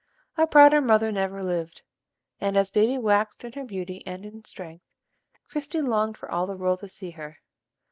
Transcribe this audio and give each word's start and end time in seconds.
A 0.35 0.47
prouder 0.47 0.81
mother 0.81 1.11
never 1.11 1.43
lived; 1.43 1.83
and, 2.39 2.57
as 2.57 2.71
baby 2.71 2.97
waxed 2.97 3.43
in 3.43 3.67
beauty 3.67 4.01
and 4.07 4.25
in 4.25 4.43
strength, 4.45 4.83
Christie 5.47 5.79
longed 5.81 6.17
for 6.17 6.27
all 6.31 6.47
the 6.47 6.57
world 6.57 6.79
to 6.79 6.87
see 6.87 7.11
her. 7.11 7.37